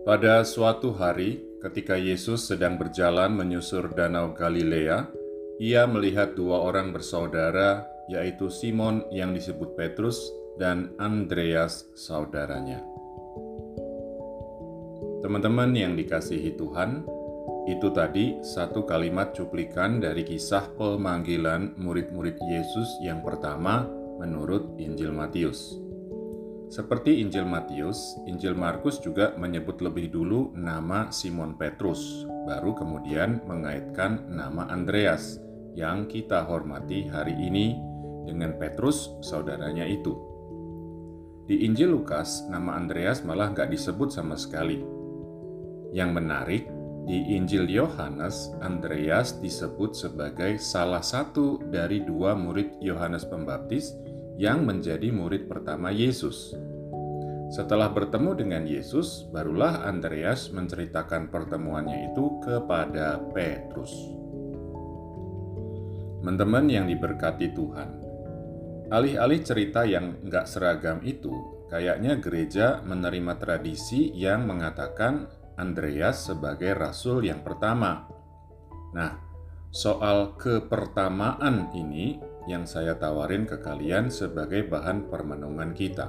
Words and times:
Pada 0.00 0.40
suatu 0.48 0.96
hari, 0.96 1.44
ketika 1.60 1.92
Yesus 1.92 2.48
sedang 2.48 2.80
berjalan 2.80 3.36
menyusur 3.36 3.92
Danau 3.92 4.32
Galilea, 4.32 5.12
ia 5.60 5.84
melihat 5.84 6.32
dua 6.32 6.64
orang 6.64 6.88
bersaudara, 6.88 7.84
yaitu 8.08 8.48
Simon 8.48 9.04
yang 9.12 9.36
disebut 9.36 9.76
Petrus 9.76 10.16
dan 10.56 10.96
Andreas, 10.96 11.84
saudaranya. 11.92 12.80
Teman-teman 15.20 15.76
yang 15.76 15.92
dikasihi 15.92 16.56
Tuhan, 16.56 17.04
itu 17.68 17.92
tadi 17.92 18.40
satu 18.40 18.88
kalimat 18.88 19.36
cuplikan 19.36 20.00
dari 20.00 20.24
kisah 20.24 20.64
pemanggilan 20.80 21.76
murid-murid 21.76 22.40
Yesus 22.40 22.88
yang 23.04 23.20
pertama 23.20 23.84
menurut 24.16 24.80
Injil 24.80 25.12
Matius. 25.12 25.89
Seperti 26.70 27.18
Injil 27.18 27.50
Matius, 27.50 28.14
Injil 28.30 28.54
Markus 28.54 29.02
juga 29.02 29.34
menyebut 29.34 29.82
lebih 29.82 30.14
dulu 30.14 30.54
nama 30.54 31.10
Simon 31.10 31.58
Petrus, 31.58 32.22
baru 32.46 32.78
kemudian 32.78 33.42
mengaitkan 33.42 34.30
nama 34.30 34.70
Andreas 34.70 35.42
yang 35.74 36.06
kita 36.06 36.46
hormati 36.46 37.10
hari 37.10 37.34
ini 37.34 37.74
dengan 38.22 38.54
Petrus, 38.54 39.10
saudaranya 39.18 39.82
itu. 39.82 40.14
Di 41.50 41.66
Injil 41.66 41.90
Lukas, 41.90 42.46
nama 42.46 42.78
Andreas 42.78 43.26
malah 43.26 43.50
nggak 43.50 43.74
disebut 43.74 44.14
sama 44.14 44.38
sekali. 44.38 44.78
Yang 45.90 46.10
menarik, 46.14 46.62
di 47.02 47.34
Injil 47.34 47.66
Yohanes, 47.66 48.54
Andreas 48.62 49.42
disebut 49.42 49.98
sebagai 49.98 50.62
salah 50.62 51.02
satu 51.02 51.58
dari 51.66 52.06
dua 52.06 52.38
murid 52.38 52.78
Yohanes 52.78 53.26
Pembaptis 53.26 53.90
yang 54.36 54.62
menjadi 54.68 55.10
murid 55.10 55.50
pertama 55.50 55.90
Yesus. 55.90 56.54
Setelah 57.50 57.90
bertemu 57.90 58.30
dengan 58.38 58.62
Yesus, 58.62 59.26
barulah 59.34 59.82
Andreas 59.82 60.54
menceritakan 60.54 61.34
pertemuannya 61.34 62.14
itu 62.14 62.38
kepada 62.46 63.18
Petrus. 63.34 63.90
Teman-teman 66.22 66.70
yang 66.70 66.86
diberkati 66.86 67.50
Tuhan, 67.50 67.90
alih-alih 68.94 69.42
cerita 69.42 69.82
yang 69.82 70.22
nggak 70.22 70.46
seragam 70.46 71.02
itu, 71.02 71.66
kayaknya 71.66 72.22
gereja 72.22 72.86
menerima 72.86 73.34
tradisi 73.42 74.14
yang 74.14 74.46
mengatakan 74.46 75.26
Andreas 75.58 76.30
sebagai 76.30 76.70
rasul 76.78 77.26
yang 77.26 77.42
pertama. 77.42 78.06
Nah, 78.94 79.18
soal 79.74 80.38
kepertamaan 80.38 81.74
ini 81.74 82.29
yang 82.48 82.64
saya 82.64 82.96
tawarin 82.96 83.44
ke 83.44 83.60
kalian 83.60 84.08
sebagai 84.08 84.64
bahan 84.68 85.10
permenungan 85.10 85.76
kita. 85.76 86.08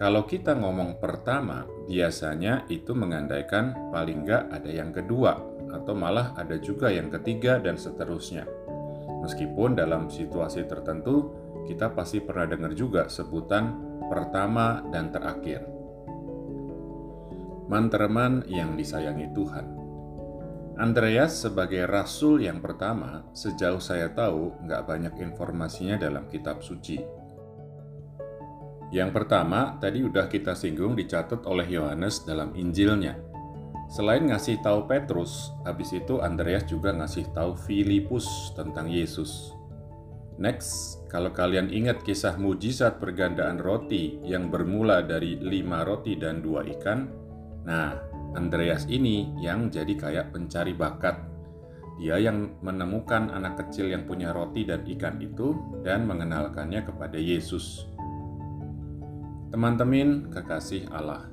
Kalau 0.00 0.24
kita 0.24 0.56
ngomong 0.56 0.96
pertama, 0.96 1.68
biasanya 1.84 2.64
itu 2.72 2.96
mengandaikan 2.96 3.92
paling 3.92 4.24
nggak 4.24 4.48
ada 4.48 4.70
yang 4.70 4.96
kedua, 4.96 5.36
atau 5.70 5.92
malah 5.92 6.32
ada 6.40 6.56
juga 6.56 6.88
yang 6.88 7.12
ketiga 7.12 7.60
dan 7.60 7.76
seterusnya. 7.76 8.48
Meskipun 9.20 9.76
dalam 9.76 10.08
situasi 10.08 10.64
tertentu, 10.64 11.36
kita 11.68 11.92
pasti 11.92 12.24
pernah 12.24 12.48
dengar 12.48 12.72
juga 12.72 13.12
sebutan 13.12 13.76
pertama 14.08 14.80
dan 14.88 15.12
terakhir. 15.12 15.68
Mantereman 17.70 18.48
yang 18.50 18.74
disayangi 18.74 19.30
Tuhan, 19.30 19.79
Andreas 20.78 21.42
sebagai 21.42 21.82
rasul 21.88 22.46
yang 22.46 22.62
pertama, 22.62 23.26
sejauh 23.34 23.82
saya 23.82 24.12
tahu, 24.14 24.54
nggak 24.62 24.82
banyak 24.86 25.14
informasinya 25.18 25.98
dalam 25.98 26.30
kitab 26.30 26.62
suci. 26.62 27.02
Yang 28.90 29.10
pertama, 29.14 29.78
tadi 29.78 30.02
udah 30.02 30.26
kita 30.26 30.54
singgung 30.58 30.98
dicatat 30.98 31.46
oleh 31.46 31.66
Yohanes 31.66 32.26
dalam 32.26 32.54
Injilnya. 32.58 33.18
Selain 33.90 34.22
ngasih 34.22 34.62
tahu 34.62 34.86
Petrus, 34.86 35.50
habis 35.66 35.90
itu 35.90 36.22
Andreas 36.22 36.66
juga 36.66 36.94
ngasih 36.94 37.34
tahu 37.34 37.58
Filipus 37.58 38.54
tentang 38.54 38.86
Yesus. 38.86 39.54
Next, 40.40 41.02
kalau 41.10 41.30
kalian 41.34 41.68
ingat 41.68 42.00
kisah 42.06 42.38
mujizat 42.38 42.96
pergandaan 42.96 43.58
roti 43.60 44.22
yang 44.24 44.48
bermula 44.48 45.02
dari 45.04 45.36
lima 45.36 45.84
roti 45.84 46.16
dan 46.16 46.40
dua 46.40 46.64
ikan, 46.64 47.10
nah 47.66 48.09
Andreas 48.34 48.86
ini 48.86 49.34
yang 49.42 49.70
jadi 49.70 49.94
kayak 49.98 50.26
pencari 50.30 50.74
bakat. 50.76 51.18
Dia 52.00 52.16
yang 52.16 52.56
menemukan 52.64 53.28
anak 53.28 53.66
kecil 53.66 53.92
yang 53.92 54.08
punya 54.08 54.32
roti 54.32 54.64
dan 54.64 54.86
ikan 54.86 55.20
itu 55.20 55.52
dan 55.84 56.08
mengenalkannya 56.08 56.86
kepada 56.86 57.20
Yesus. 57.20 57.84
Teman-teman 59.50 60.30
kekasih 60.30 60.88
Allah, 60.94 61.28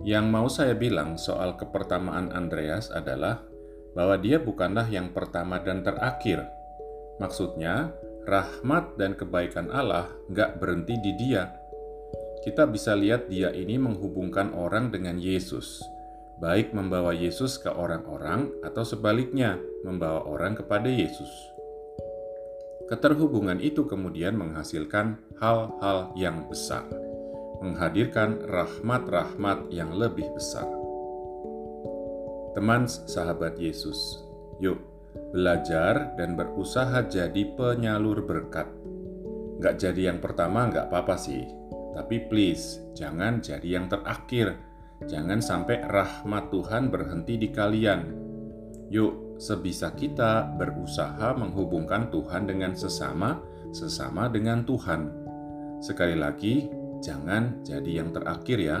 yang 0.00 0.32
mau 0.32 0.48
saya 0.48 0.72
bilang 0.72 1.20
soal 1.20 1.60
kepertamaan 1.60 2.32
Andreas 2.32 2.88
adalah 2.88 3.44
bahwa 3.92 4.16
dia 4.16 4.40
bukanlah 4.40 4.88
yang 4.88 5.12
pertama 5.12 5.60
dan 5.60 5.84
terakhir. 5.84 6.48
Maksudnya, 7.20 7.92
rahmat 8.24 8.96
dan 8.96 9.12
kebaikan 9.12 9.68
Allah 9.68 10.08
nggak 10.32 10.56
berhenti 10.56 10.96
di 10.96 11.12
dia, 11.20 11.52
kita 12.40 12.64
bisa 12.64 12.96
lihat 12.96 13.28
dia 13.28 13.52
ini 13.52 13.76
menghubungkan 13.76 14.56
orang 14.56 14.88
dengan 14.88 15.20
Yesus, 15.20 15.84
baik 16.40 16.72
membawa 16.72 17.12
Yesus 17.12 17.60
ke 17.60 17.68
orang-orang 17.68 18.48
atau 18.64 18.80
sebaliknya 18.80 19.60
membawa 19.84 20.24
orang 20.24 20.56
kepada 20.56 20.88
Yesus. 20.88 21.28
Keterhubungan 22.88 23.60
itu 23.60 23.84
kemudian 23.86 24.34
menghasilkan 24.40 25.20
hal-hal 25.36 26.10
yang 26.16 26.48
besar, 26.48 26.88
menghadirkan 27.60 28.40
rahmat-rahmat 28.48 29.68
yang 29.68 29.92
lebih 29.94 30.26
besar. 30.32 30.66
Teman 32.56 32.88
sahabat 32.88 33.60
Yesus, 33.60 34.24
yuk 34.58 34.80
belajar 35.30 36.16
dan 36.18 36.34
berusaha 36.34 37.06
jadi 37.06 37.54
penyalur 37.54 38.26
berkat. 38.26 38.66
Gak 39.60 39.76
jadi 39.76 40.10
yang 40.10 40.18
pertama 40.18 40.66
gak 40.72 40.90
apa-apa 40.90 41.14
sih, 41.14 41.46
tapi 41.94 42.22
please, 42.30 42.78
jangan 42.94 43.42
jadi 43.42 43.80
yang 43.80 43.86
terakhir. 43.90 44.58
Jangan 45.08 45.40
sampai 45.40 45.80
rahmat 45.88 46.52
Tuhan 46.52 46.92
berhenti 46.92 47.40
di 47.40 47.48
kalian. 47.48 48.00
Yuk, 48.92 49.40
sebisa 49.40 49.96
kita 49.96 50.44
berusaha 50.60 51.32
menghubungkan 51.32 52.12
Tuhan 52.12 52.44
dengan 52.44 52.76
sesama, 52.76 53.40
sesama 53.72 54.28
dengan 54.28 54.62
Tuhan. 54.68 55.08
Sekali 55.80 56.20
lagi, 56.20 56.68
jangan 57.00 57.64
jadi 57.64 58.04
yang 58.04 58.12
terakhir 58.12 58.58
ya. 58.60 58.78